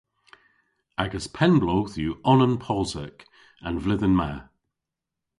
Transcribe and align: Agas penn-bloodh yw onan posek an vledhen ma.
Agas 1.03 1.27
penn-bloodh 1.35 1.97
yw 2.05 2.13
onan 2.31 2.53
posek 2.63 3.17
an 3.67 3.75
vledhen 3.83 4.15
ma. 4.19 4.31